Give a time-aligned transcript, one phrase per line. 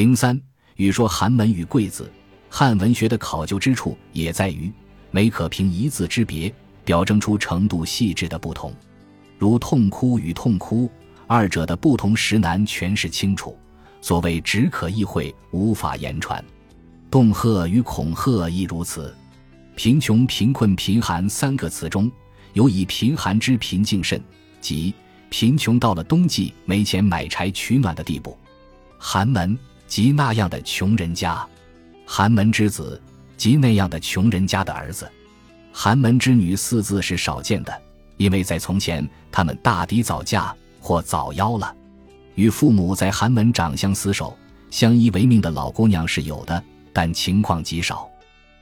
[0.00, 0.40] 零三，
[0.76, 2.10] 语说寒门与贵子，
[2.48, 4.72] 汉文学的考究之处也在于，
[5.10, 6.50] 每可凭一字之别，
[6.86, 8.72] 表征出程度细致的不同。
[9.38, 10.90] 如痛哭与痛哭，
[11.26, 13.54] 二者的不同实难诠释清楚。
[14.00, 16.42] 所谓只可意会，无法言传。
[17.10, 19.14] 恫吓与恐吓亦如此。
[19.76, 22.10] 贫穷、贫困、贫寒三个词中
[22.54, 24.18] 有以贫寒之贫境甚，
[24.62, 24.94] 即
[25.28, 28.34] 贫穷到了冬季没钱买柴取暖的地步。
[28.96, 29.58] 寒门
[29.90, 31.44] 即那样的穷人家，
[32.06, 33.02] 寒门之子
[33.36, 35.10] 即那样的穷人家的儿子。
[35.72, 37.82] 寒门之女四字是少见的，
[38.16, 41.74] 因为在从前他们大抵早嫁或早夭了。
[42.36, 44.38] 与父母在寒门长相厮守、
[44.70, 46.62] 相依为命的老姑娘是有的，
[46.92, 48.08] 但情况极少。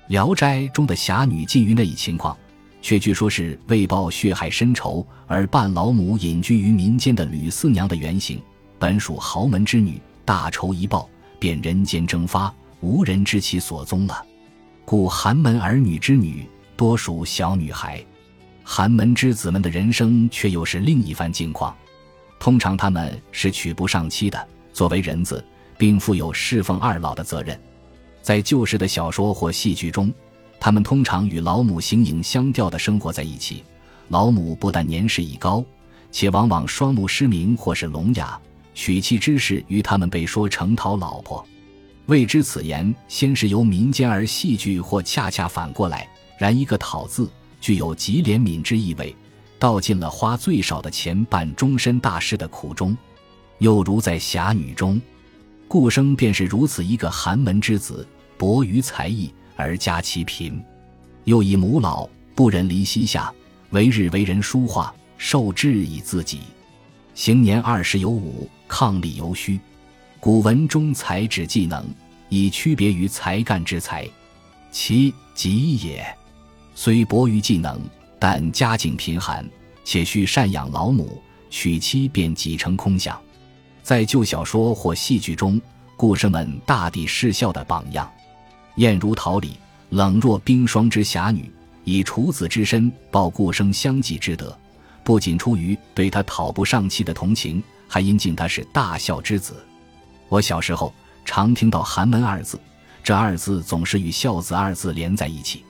[0.10, 2.34] 《聊斋》中的侠女近于那一情况，
[2.80, 8.41] 却据说是为报血海深仇而扮老母隐居于民间的吕四娘的原型。
[8.78, 11.08] 本属豪门之女，大仇一报，
[11.38, 14.24] 便人间蒸发，无人知其所踪了。
[14.84, 18.05] 故寒门儿女之女多属小女孩，
[18.64, 21.77] 寒门之子们的人生却又是另一番境况。
[22.39, 25.44] 通常他们是娶不上妻的，作为人子，
[25.77, 27.59] 并负有侍奉二老的责任。
[28.22, 30.12] 在旧时的小说或戏剧中，
[30.61, 33.64] 他们通常与老母形影相吊的生活在一起。
[34.09, 35.64] 老母不但年事已高，
[36.11, 38.41] 且往往双目失明或是聋哑。
[38.79, 41.45] 娶妻之事与他们被说成讨老婆。
[42.07, 46.09] 未知此言先是由民间而戏剧，或恰恰反过来。
[46.39, 47.29] 然一个“讨”字
[47.61, 49.12] 具有极怜悯之意味，
[49.59, 52.97] 道尽了花最少的钱办终身大事的苦衷。
[53.59, 55.03] 又如在侠女中，
[55.67, 58.06] 顾生便是如此一个寒门之子。
[58.37, 60.62] 博于才艺而家其贫，
[61.25, 63.34] 又以母老不忍离膝下，
[63.71, 66.43] 为日为人书画，受制以自己。
[67.17, 69.58] 行年二十有五，抗力尤虚。
[70.20, 71.84] 古文中才指技能，
[72.28, 74.06] 以区别于才干之才，
[74.70, 76.06] 其极也。
[76.75, 77.80] 虽博于技能，
[78.19, 79.48] 但家境贫寒，
[79.84, 81.20] 且需赡养老母，
[81.50, 83.20] 娶妻便几成空想。
[83.82, 85.60] 在旧小说或戏剧中，
[85.97, 88.09] 故事们大抵失效的榜样。
[88.75, 89.56] 艳如桃李，
[89.91, 91.50] 冷若冰霜之侠女，
[91.84, 94.56] 以处子之身报顾生相继之德，
[95.03, 99.56] 不仅出于对他讨不上妻的同情，还因敬他是大孝之子。
[100.28, 100.94] 我小时候
[101.25, 102.60] 常听到“寒门”二字，
[103.03, 105.65] 这二字总是与“孝子”二字连在一起，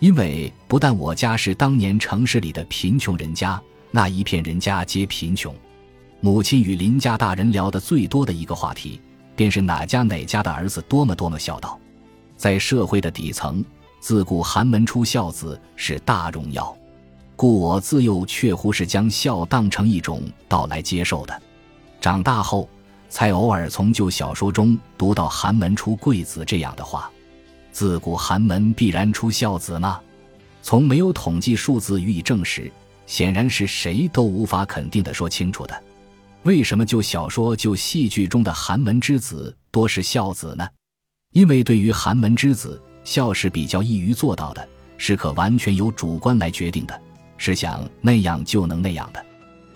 [0.00, 3.62] 因为不但我家是当年城市里的贫穷人家，
[3.92, 5.54] 那一片人家皆贫穷。
[6.20, 9.00] 母亲与邻家大人聊得最多的一个话题，
[9.34, 11.78] 便是哪家哪家的儿子多么多么孝道。
[12.36, 13.64] 在社会的底层，
[14.00, 16.76] 自古寒门出孝子是大荣耀，
[17.36, 21.42] 故我自幼确乎是将孝当成一种道来接受的。
[22.02, 22.68] 长大后，
[23.08, 27.08] 才偶尔从旧小说中读到“寒门出贵子”这样的话。
[27.70, 30.00] 自古寒门必然出孝子吗？
[30.62, 32.68] 从没有统计数字予以证实，
[33.06, 35.80] 显然是谁都无法肯定的说清楚的。
[36.42, 40.68] 为什么旧小说、旧戏剧中的寒门之子多是孝子呢？
[41.32, 44.68] 因为对于寒门之子，孝是比较易于做到的，
[44.98, 47.00] 是可完全由主观来决定的，
[47.36, 49.24] 是想那样就能那样的。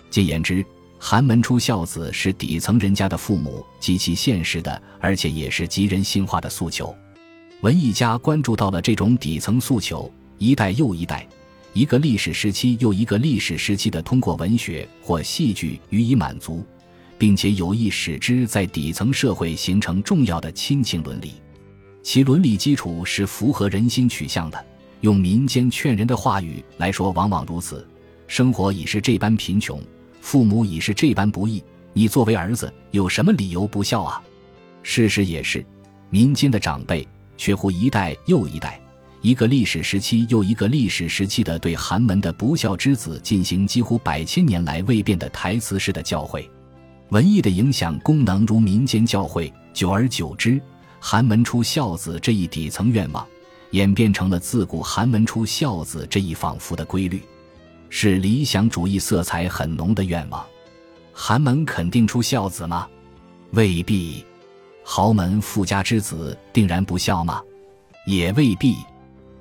[0.09, 0.65] 简言之，
[0.99, 6.93] 寒门出孝子是底层人家的父母极其现实的，而且也是极人性化的诉求。
[7.61, 11.27] 文艺家关注到了这种底层诉求，一代又一代，
[11.73, 16.65] 一个历史时期又一个历史时期的通过文学或戏剧予以满足，
[17.17, 21.33] 并且有意使之在底层社会形成重要的亲情伦理。
[22.03, 24.65] 其伦理基础是符合人心取向的。
[25.01, 27.87] 用民间劝人的话语来说，往往如此：
[28.27, 29.79] 生活已是这般贫穷，
[30.21, 31.63] 父母已是这般不易，
[31.93, 34.21] 你作为儿子有什么理由不孝啊？
[34.83, 35.65] 事实也是，
[36.09, 37.07] 民间的长辈
[37.37, 38.79] 却乎一代又一代，
[39.21, 46.47] 一个历史时期又一个历史时期的对寒门的不孝之子进行几乎百千年来未变的台词式的教诲。
[47.09, 50.61] 文艺的影响功能如民间教诲，久而久之。
[50.99, 53.25] 寒门出孝子这一底层愿望，
[53.71, 57.21] 演变成了自古寒门出孝子这一仿佛的规律，
[57.89, 60.45] 是理想主义色彩很浓的愿望。
[61.13, 62.87] 寒门肯定出孝子吗？
[63.51, 64.25] 未必。
[64.83, 67.41] 豪门富家之子定然不孝吗？
[68.05, 68.77] 也未必。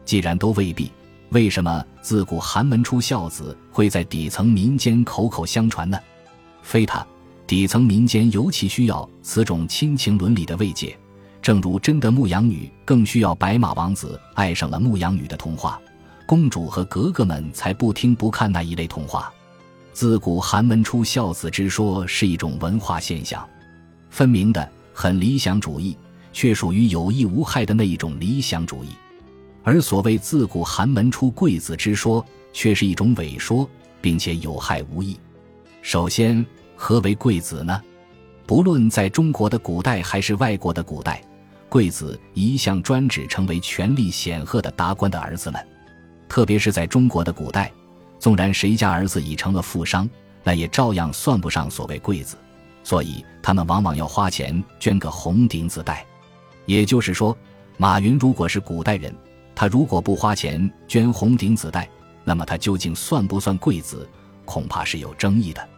[0.05, 0.91] 既然都未必，
[1.31, 5.99] 为什么自古寒门出孝子会在底层民间口口相传呢？
[6.63, 7.07] 非他，
[7.47, 10.97] 底层民间尤其需要此种亲情伦理的慰藉。
[11.43, 15.81] 正如真的牧羊女更需要白马王子爱上了牧羊女的童话，
[16.27, 19.33] 公主和格格们才不听不看那一类童话。
[19.93, 23.49] 自古寒门出孝子之说是一种文化现象，
[24.11, 25.97] 分明的很理想主义，
[26.33, 28.89] 却属于有益无害的那一种理想主义。
[29.63, 33.69] 而所谓自古寒门出贵子之说，却是一种伪说，
[34.01, 35.19] 并且有害无益。
[35.81, 36.45] 首先，
[36.75, 37.81] 何为贵子呢？
[38.47, 41.23] 不论在中国的古代还是外国的古代，
[41.69, 45.67] 贵子一向专指成为权力显赫的达官的儿子们。
[46.29, 47.73] 特别是在中国的古代，
[48.19, 50.09] 纵然谁家儿子已成了富商，
[50.43, 52.37] 那也照样算不上所谓贵子。
[52.83, 56.07] 所以他们往往要花钱捐个红顶子戴。
[56.67, 57.37] 也就是说，
[57.77, 59.15] 马云如果是古代人，
[59.55, 61.89] 他如果不花钱捐红顶子戴，
[62.25, 64.09] 那么他究竟算不算贵子，
[64.45, 65.69] 恐怕是有争议的。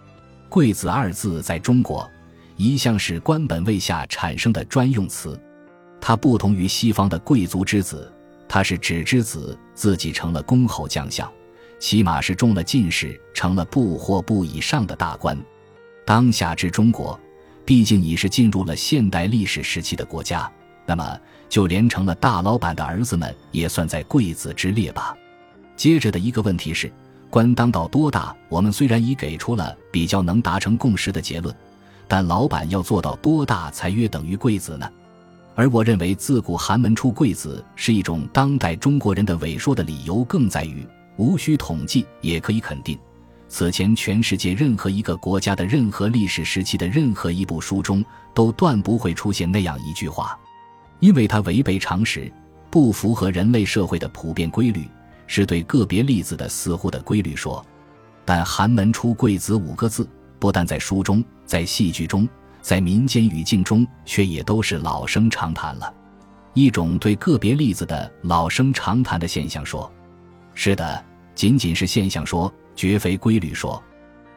[0.48, 2.08] 贵子二字在中国
[2.56, 5.38] 一向是官本位下产生的专用词，
[6.00, 8.12] 它不同于西方的贵族之子，
[8.48, 11.30] 他是指之子自己成了公侯将相，
[11.78, 15.38] 起码是中了进士，成了部或部以上的大官。
[16.06, 17.18] 当下之中国，
[17.64, 20.50] 毕竟已是进入了现代历史时期的国家，
[20.86, 25.16] 那么就连成了大老板的儿子们也算在贵子之列吧。
[25.76, 26.90] 接着的一个问题是。
[27.30, 28.34] 官当到多大？
[28.48, 31.54] 我们虽然已给出了比较能达成共识的结论，
[32.08, 34.90] 但老板要做到多大才约等于贵子呢？
[35.58, 42.96] 而我认为，自古寒门出贵子是一种当代中国人的伪说的理由，更在于无需统计也可以肯定，
[43.48, 50.38] 此前全世界任何一个国家的任何历史时期的任何一部书中，都断不会出现那样一句话，
[51.00, 52.32] 因为它违背常识，
[52.70, 54.86] 不符合人类社会的普遍规律。
[55.26, 57.66] 是对个别例子的似乎的规律说，
[58.24, 60.08] 但“寒门出贵子”五个字，
[60.38, 62.28] 不但在书中，在戏剧中，
[62.68, 65.90] 在民间语境中，却也都是老生常谈了。
[66.52, 69.90] 一种对个别例子的老生常谈的现象说
[70.52, 71.02] ：“是的，
[71.34, 73.82] 仅仅是现象说，绝非规律说。”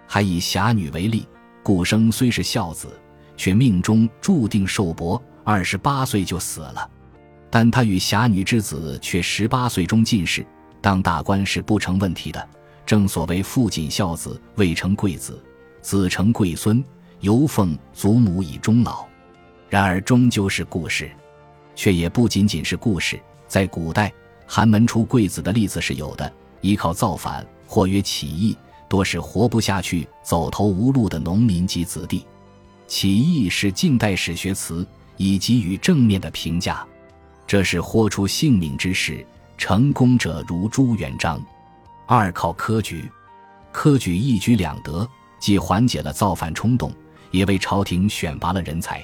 [0.07, 1.27] 还以侠女为例，
[1.61, 2.97] 顾生虽是孝子，
[3.35, 6.89] 却命中注定寿薄，二十八岁就死了，
[7.49, 10.47] 但他与侠女之子却十八岁中进士。
[10.79, 12.47] 当大官是不成问题的，
[12.85, 15.33] 正所谓父谨孝子，未成贵子；
[15.81, 16.81] 子成贵孙，
[17.21, 19.05] 犹奉祖母以终老。
[19.69, 21.09] 然而终究是故事，
[21.75, 23.19] 却也不仅仅是故事。
[23.47, 24.11] 在古代，
[24.45, 28.57] 寒门出贵子的例子是有的，依靠造反或曰起义，
[28.89, 32.25] 多是活不下去、走投无路的农民及子弟。
[32.87, 34.85] 起义是近代史学词，
[35.15, 36.85] 以给予正面的评价，
[37.47, 39.25] 这是豁出性命之事。
[39.57, 41.39] 成功者如朱元璋，
[42.07, 43.09] 二靠科举，
[43.71, 45.07] 科举一举两得，
[45.39, 46.91] 既缓解了造反冲动，
[47.31, 49.03] 也为朝廷选拔了人才。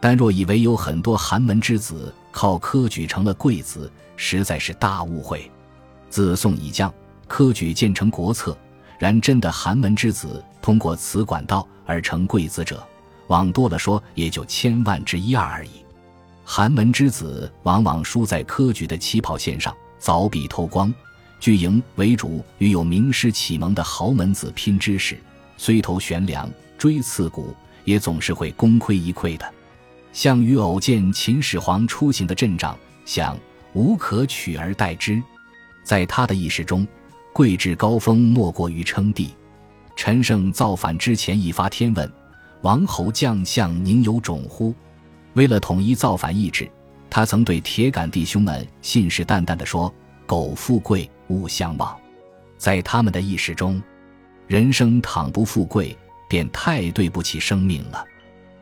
[0.00, 5.50] 但若以为有很多寒门之子靠科举成了贵子，实在是大误会。
[6.08, 6.92] 自宋以降，
[7.28, 8.56] 科举渐成国策，
[8.98, 12.86] 然真的寒门之子通过此管道而成贵子者，
[13.26, 15.70] 往多了说也就千万之一二而已。
[16.44, 19.74] 寒门之子往往输在科举的起跑线上。
[19.98, 20.94] 凿壁偷光，
[21.40, 25.18] 据营为主与有名师启蒙的豪门子拼知识，
[25.56, 26.48] 虽投悬梁
[26.86, 27.52] 锥刺骨，
[27.84, 29.54] 也总是会功亏一篑的。
[30.12, 33.36] 项羽偶见秦始皇出行的阵仗，想
[33.72, 35.20] 无可取而代之。
[35.82, 36.86] 在他的意识中，
[37.32, 39.34] 贵至高峰莫过于称帝。
[39.96, 42.08] 陈胜造反之前一发天问
[42.62, 44.72] ：“王侯将相宁有种乎？”
[45.34, 46.70] 为了统一造反意志。
[47.10, 49.92] 他曾对铁杆弟兄们信誓旦旦地说
[50.24, 51.98] ：“苟富贵，勿相忘。”
[52.56, 53.82] 在他们的意识中，
[54.46, 58.04] 人生倘不富贵，便太对不起生命了。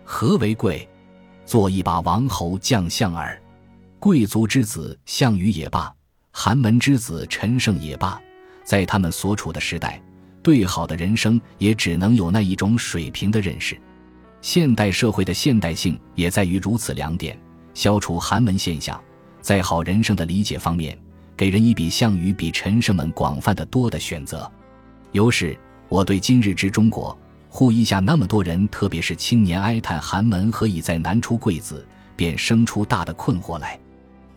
[0.04, 0.88] 何为贵？
[1.46, 3.40] 做一把王侯将相耳。
[3.98, 5.92] 贵族之子项羽也罢，
[6.30, 8.20] 寒门之子陈胜也罢，
[8.64, 10.02] 在他们所处的时代，
[10.42, 13.80] 对好的人生也只能有那一种水平的认识。
[14.42, 17.38] 现代社会的现代性也在于如此两点。
[17.72, 19.02] 消除寒门现象，
[19.40, 20.98] 在好人生的理解方面，
[21.36, 24.50] 给人一比项羽比陈胜们广泛的多的选择。
[25.12, 27.18] 由是，我对今日之中国，
[27.56, 33.78] 呼一下那么多人，特别是青年哀叹寒门何以在难出贵子，便生出大的困惑来。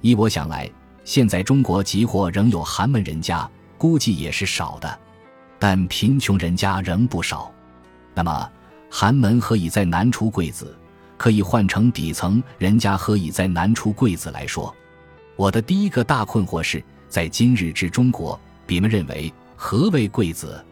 [0.02, 0.70] 依我想来，
[1.04, 5.00] 现在中国即或仍有寒门人家，估计也是少的，
[5.58, 7.52] 但贫穷人家仍不少。
[8.14, 8.52] 那么，
[8.88, 10.78] 寒门何以在难出贵子？
[11.18, 14.72] 可以换成底层人家何以在难出贵子来说，
[15.36, 20.64] 我的第一个大困惑是在今日之中国，你们认为何为贵子？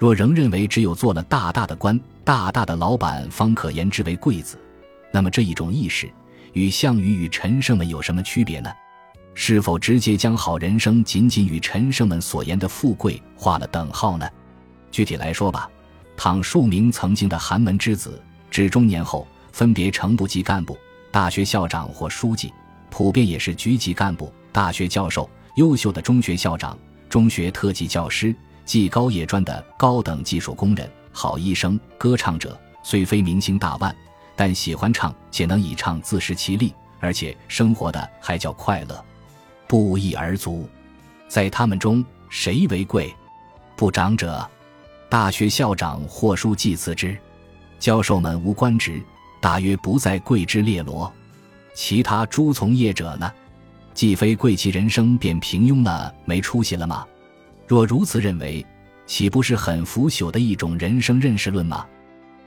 [0.00, 4.58] 若仍认为只有做了大大的官、大大的老板方可言之为贵子，
[5.12, 6.10] 那么这一种意识
[6.54, 8.72] 与项羽与陈胜们有什么区别呢？
[9.34, 14.26] 是否直接将好人生仅仅与陈胜们所言的富贵画了等号呢？
[14.90, 15.70] 具体来说吧，
[16.16, 18.18] 倘数名曾经的寒门之子
[18.50, 19.28] 至中年后。
[19.52, 20.78] 分别成部级干部、
[21.10, 22.52] 大学校长或书记，
[22.88, 26.78] 普遍也是局级干部、大学教授、优秀的中学校长、
[27.08, 28.32] 中学特级教师、
[28.70, 32.56] 技高业专的高等技术工人、好医生、歌唱者。
[32.84, 33.92] 虽非明星大腕，
[34.36, 39.04] 但喜欢唱且能以唱自食其力，而且生活的还叫快乐，
[39.66, 40.68] 不一而足。
[41.26, 43.12] 在他们中，谁为贵？
[43.74, 44.48] 部长者，
[45.08, 47.18] 大学校长或书记辞之，
[47.80, 49.02] 教授们无官职，
[49.40, 51.12] 大约不在贵之列罗。
[51.74, 53.32] 其他诸从业者呢？
[53.94, 57.04] 既非贵，其人生便平庸了，没出息了吗？
[57.70, 58.66] 若如此认为，
[59.06, 61.86] 岂不是很腐朽的一种人生认识论吗？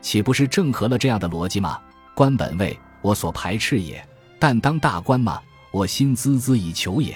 [0.02, 1.80] 岂不是正合了这样的逻辑吗？
[2.14, 4.04] 官本位，我所排斥也；
[4.38, 5.40] 但当大官嘛，
[5.72, 7.16] 我心孜孜以求也。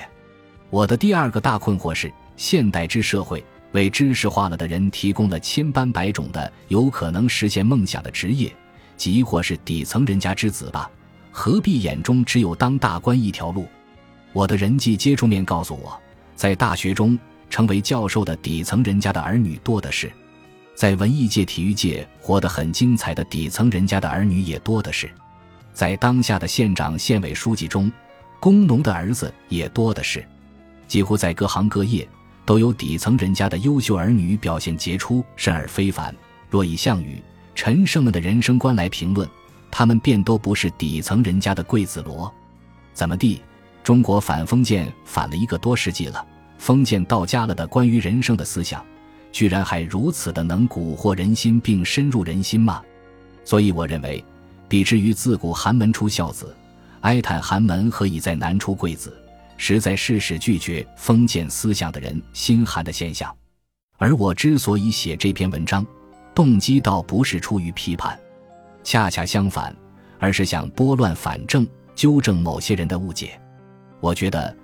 [0.69, 3.43] 我的第二个大困惑是，现代之社会。
[3.73, 8.49] 为知识化了的人提供了千般百种的有可能实现梦想的职业，
[8.95, 10.89] 即或是底层人家之子吧，
[11.29, 13.67] 何必眼中只有当大官一条路？
[14.31, 15.99] 我的人际接触面告诉我，
[16.37, 17.19] 在大学中
[17.49, 20.11] 成为教授的底层人家的儿女多的是，
[20.75, 25.09] 在文艺界、体育界活得很精彩的底层人家的儿女也多的是，
[25.73, 27.91] 在当下的县长、县委书记中，
[28.39, 30.25] 工农的儿子也多的是，
[30.87, 32.07] 几乎在各行各业。
[32.45, 36.15] 都有底层人家的优秀儿女表现杰出，甚而非凡。
[36.49, 37.21] 若以项羽、
[37.53, 39.29] 陈胜们的人生观来评论，
[39.69, 42.33] 他们便都不是底层人家的贵子罗。
[42.93, 43.41] 怎么地？
[43.83, 46.25] 中国反封建反了一个多世纪了，
[46.57, 48.83] 封建到家了的关于人生的思想，
[49.31, 52.81] 居然还如此的能蛊惑人心并深入人心吗？
[53.43, 54.23] 所以我认为，
[54.67, 56.55] 比之于自古寒门出孝子，
[57.01, 59.15] 哀叹寒门何以在难出贵子。
[59.59, 63.35] 实在是使拒绝封建思想的人心寒的现象，
[63.97, 65.83] 而我之所以写这篇文章，
[66.35, 68.19] 动机倒不是出于批判，
[68.83, 69.75] 恰恰相反，
[70.19, 73.31] 而是想拨乱反正，纠正某些人的误解。
[73.99, 74.55] 我觉得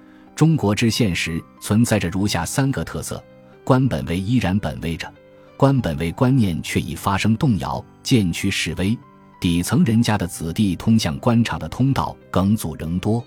[0.44, 3.24] 中国之现实存在着如下三个特色：
[3.64, 5.10] 官本位依然本位着，
[5.56, 8.94] 官本位观念却已发生动摇，渐趋式微；
[9.40, 13.24] 底层人家的子弟通向官场的通道梗阻仍多。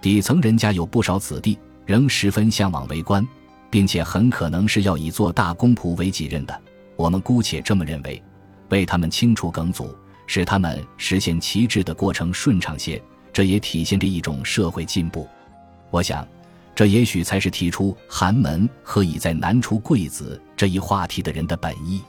[0.00, 3.24] 底层人家有不少子弟仍十分向往为官，
[3.70, 6.60] 并且很可能是要以做大公仆为己任的。
[6.96, 8.20] 我们姑且这么认为，
[8.70, 9.94] 为他们清除梗阻，
[10.26, 13.00] 使他们实现旗帜的过程顺畅些，
[13.32, 15.24] 这也体现着一种社会进步。
[15.90, 16.26] 我想，
[16.78, 22.00] 这也许才是提出“寒门何以在难除贵子”这一话题的人的本意。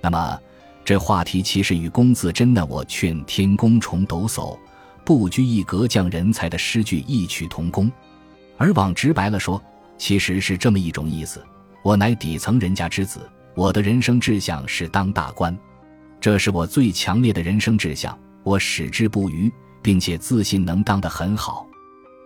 [0.00, 0.36] 那么，
[0.84, 4.58] 这话题其实与龚自珍的“我劝天公重抖擞”。
[5.06, 7.88] 不拘一格降人才的诗句异曲同工，
[8.56, 9.62] 而往直白了说，
[9.96, 11.40] 其实是这么一种意思：
[11.84, 13.20] 我乃底层人家之子，
[13.54, 15.56] 我的人生志向是当大官，
[16.20, 19.48] 这是我最强烈的人生志向，我矢志不渝，
[19.80, 21.64] 并且自信能当得很好。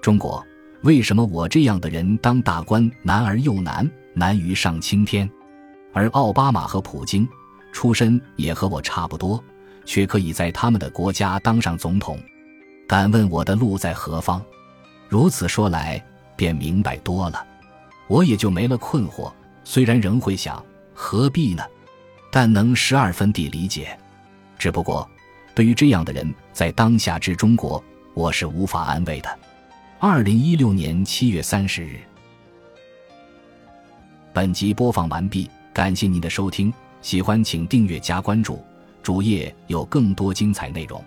[0.00, 0.42] 中国
[0.84, 5.28] 为什么我这样的人当大官难而又难，难于上青天？
[5.94, 7.26] 而奥巴马和普京
[7.72, 9.42] 出身也和我差不多，
[9.86, 12.18] 却可以在他们的国家当上总统。
[12.86, 14.44] 敢问我的路在何方？
[15.08, 16.04] 如此说来，
[16.36, 17.46] 便明白多了，
[18.06, 19.32] 我也就没了困惑。
[19.64, 20.62] 虽然仍会想
[20.92, 21.64] 何必呢，
[22.30, 23.98] 但能十二分地理解。
[24.58, 25.08] 只不过，
[25.54, 29.38] 对于这样的人，在当下之中国，我是无法安慰的。
[30.06, 31.98] 二零一六年七月三十日，
[34.34, 36.70] 本集播放完毕，感谢您的收听。
[37.00, 38.62] 喜欢请订阅加关注，
[39.02, 41.02] 主页有更多精彩内容。